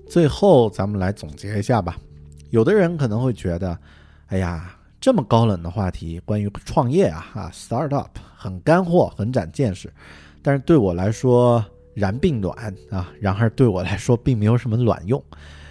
[0.09, 1.97] 最后，咱们来总结一下吧。
[2.51, 3.79] 有的人可能会觉得。
[4.29, 9.91] 哎呀，这么高冷的话题，关于创业啊，啊，startup 很干货，很长见识。
[10.43, 11.65] 但是对我来说，
[11.95, 15.23] 然并卵啊，然而对我来说并没有什么卵用。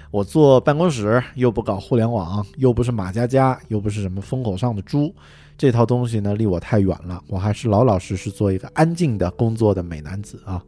[0.09, 5.13] 我坐办公室，又不搞互联网，又不是马佳佳，又不是什么风口上的猪，
[5.55, 7.21] 这套东西呢，离我太远了。
[7.27, 10.63] 我还是老老实实做一个安静的工作的美男子啊。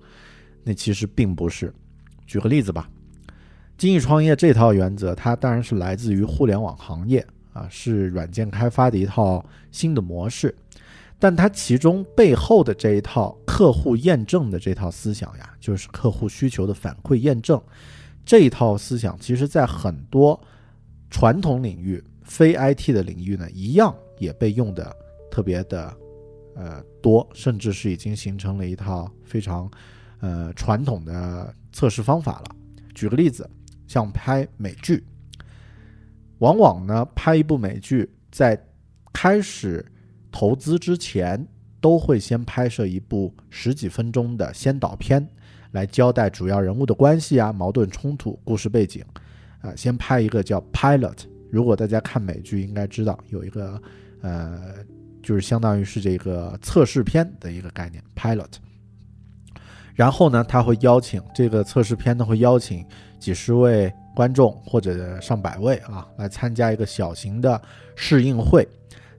[0.64, 1.74] 那其实并不是。
[2.28, 2.88] 举个例子吧，
[3.78, 7.26] 精益创业这套原则，它当然是来自于互联网行业。
[7.54, 10.56] 啊，是软件开发的一套新的模式，
[11.18, 17.62] 但它其中背后的这一套客户验证的这套思想呀，就是客户需求的反馈验证
[18.26, 20.40] 这一套思想，其实在很多
[21.10, 24.96] 传统领域、非 IT 的领域呢，一样也被用的
[25.32, 25.94] 特别的
[26.56, 29.70] 呃多，甚至是已经形成了一套非常
[30.20, 32.56] 呃传统的测试方法了。
[32.94, 33.50] 举个例子，
[33.88, 35.04] 像拍美剧。
[36.40, 38.62] 往往呢，拍一部美剧，在
[39.14, 39.86] 开始
[40.32, 41.48] 投资之前，
[41.82, 45.28] 都会先拍摄一部十几分钟的先导片，
[45.72, 49.04] 来交代主要人物的关系啊、矛盾冲突、故事背景，
[49.62, 51.18] 啊，先拍一个叫 pilot。
[51.52, 53.82] 如果大家看美剧，应该知道有一个，
[54.22, 54.76] 呃，
[55.22, 58.54] 就是相当于是这个测试片的一个概念 pilot。
[59.94, 62.86] 然后呢，他会邀请这个测试片呢，会邀请
[63.20, 63.94] 几十位。
[64.20, 67.62] 观众或者上百位啊，来参加一个小型的
[67.96, 68.68] 试映会，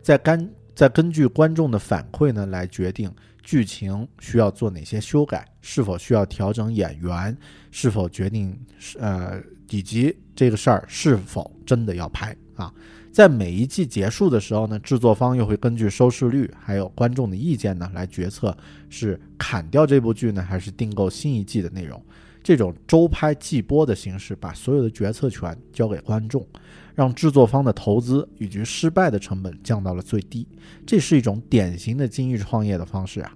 [0.03, 3.11] 再根再根据观众的反馈呢，来决定
[3.43, 7.35] 剧情需要做哪些修改，是否需要调整演员，
[7.71, 8.55] 是否决定
[8.99, 9.41] 呃，
[9.71, 12.71] 以及这个事儿是否真的要拍啊。
[13.11, 18.55] 在每一季结束的时候呢，制作方又会根据收视率还有观众的意见呢，来决策
[18.91, 22.05] 是砍掉这部剧呢，还是订购新一季的内容。
[22.43, 26.47] 这种周拍季播的形式，把所有的决策权交给观众，
[26.95, 30.47] 让制作方的投资以及失败的成本降到了最低。
[30.87, 33.33] 这是一种典型的精益创业的方式啊！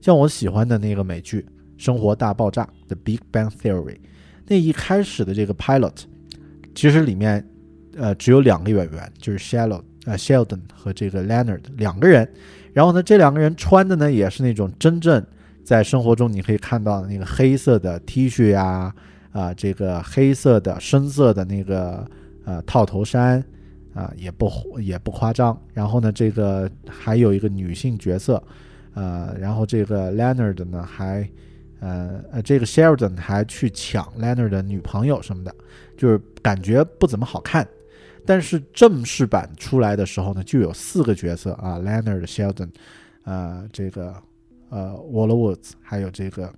[0.00, 1.40] 像我喜欢的那个美剧
[1.76, 3.98] 《生活大爆炸》（The Big Bang Theory），
[4.46, 5.94] 那一开始的这个 pilot，
[6.74, 7.48] 其实里面，
[7.96, 12.28] 呃，只有两个演员，就是 Sheldon，呃，Sheldon 和这个 Leonard 两个人。
[12.72, 15.24] 然后呢，这两个人穿的呢，也是那种真正。
[15.68, 18.90] 在生活中，你可以看到那个黑色的 T 恤呀，
[19.32, 22.08] 啊，这个黑色的深色的那个
[22.46, 23.44] 呃套头衫，
[23.92, 24.50] 啊，也不
[24.80, 25.54] 也不夸张。
[25.74, 28.42] 然后呢，这个还有一个女性角色，
[28.94, 31.28] 呃，然后这个 Leonard 呢还，
[31.80, 35.54] 呃呃，这个 Sheldon 还去抢 Leonard 的女朋友什么的，
[35.98, 37.68] 就是感觉不怎么好看。
[38.24, 42.70] 但是正式版出来的时候呢，就有四个角色啊，Leonard、Sheldon，
[43.24, 44.14] 呃，这个。
[44.70, 46.52] 呃，Wallwoods 还有这个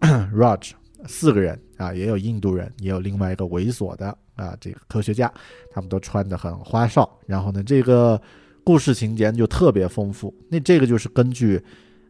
[0.00, 0.70] Raj
[1.06, 5.32] 四个人啊，也有印度人，也有另外一个猥琐的啊，这个科学家，
[5.70, 7.08] 他们都穿的很花哨。
[7.26, 8.20] 然后呢，这个
[8.64, 10.34] 故事情节就特别丰富。
[10.48, 11.62] 那这个就是根据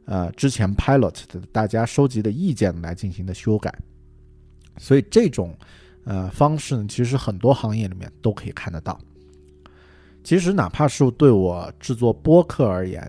[0.05, 3.75] 呃之前 Pilot 的大家收集的意见来进行的修改。
[4.79, 5.57] 所以这种
[6.05, 8.99] 呃方式呢，其实很多行业里面都可以看得到。
[10.23, 13.09] 其实哪怕是对我制作播客而言，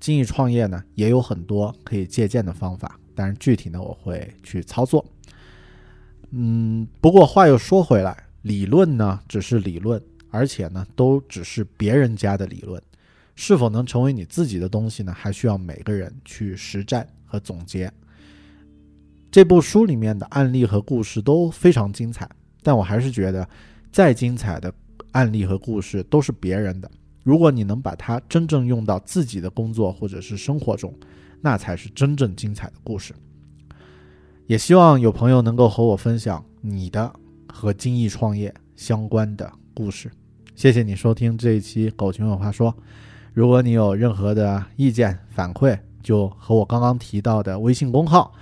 [0.00, 5.04] 精益创业呢也有很多可以借鉴的方法，但是具体呢我会去操作。
[6.30, 12.80] 嗯，不过话又说回来，理论呢只是理论，而且呢都只是别人家的理论，
[13.34, 15.12] 是否能成为你自己的东西呢？
[15.12, 17.90] 还需要每个人去实战和总结。
[19.30, 22.28] 这部书里面的案例和故事都非常精彩，
[22.62, 23.48] 但我还是觉得，
[23.92, 24.72] 再精彩的
[25.12, 26.90] 案例和故事都是别人的。
[27.28, 30.94] 如果你能把它真正用到自己的工作或者是生活中，
[31.42, 33.12] 那才是真正精彩的故事。
[34.46, 37.12] 也希望有朋友能够和我分享你的
[37.46, 40.10] 和精益创业相关的故事。
[40.56, 42.72] 谢谢你收听这一期《狗熊有话说》。
[43.34, 48.32] 如果你有任何的意见反馈，就和我刚刚提到的微信公号。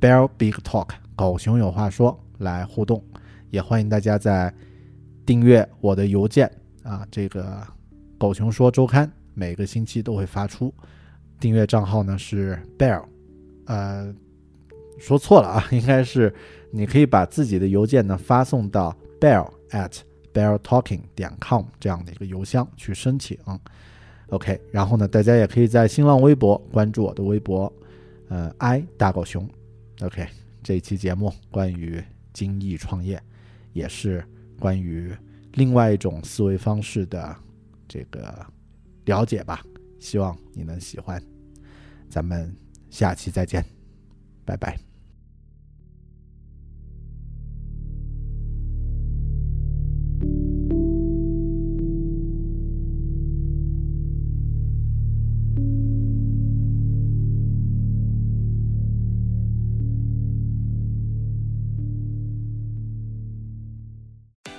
[0.00, 3.02] Bear Big Talk，狗熊有话说来互动，
[3.50, 4.54] 也欢迎大家在
[5.26, 6.48] 订阅我的邮件
[6.84, 7.66] 啊，这个
[8.18, 10.74] 狗熊说周刊每个星期都会发出。
[11.40, 13.04] 订阅账号呢是 bell，
[13.66, 14.12] 呃，
[14.98, 16.34] 说错了啊，应该是
[16.72, 20.00] 你可以把自己的邮件呢发送到 bell at
[20.34, 23.38] bell talking 点 com 这样的一个邮箱去申请。
[24.30, 27.72] OK，然后呢，大家也可以在新浪微博关注我的微博，
[28.28, 29.48] 呃，i 大狗熊。
[30.00, 30.26] OK，
[30.62, 32.02] 这一期节目关于
[32.32, 33.22] 精益创业，
[33.72, 34.24] 也是
[34.58, 35.14] 关于
[35.54, 37.34] 另外一种思维方式的
[37.88, 38.46] 这个
[39.06, 39.64] 了解吧。
[39.98, 41.20] 希望你能喜欢，
[42.08, 42.54] 咱们
[42.90, 43.64] 下期再见，
[44.44, 44.87] 拜拜。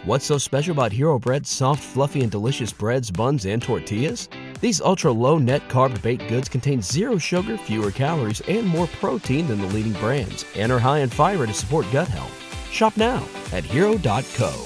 [0.10, 4.28] What's so special about Hero Bread's soft, fluffy, and delicious breads, buns, and tortillas?
[4.60, 9.46] These ultra low net carb baked goods contain zero sugar, fewer calories, and more protein
[9.48, 12.36] than the leading brands, and are high in fiber to support gut health.
[12.72, 14.66] Shop now at hero.co.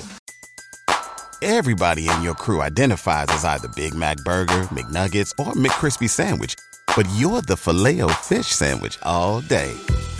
[1.42, 6.56] Everybody in your crew identifies as either Big Mac Burger, McNuggets, or McCrispy Sandwich,
[6.96, 9.74] but you're the filet fish Sandwich all day.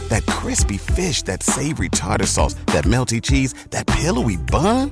[0.10, 4.92] That crispy fish, that savory tartar sauce, that melty cheese, that pillowy bun.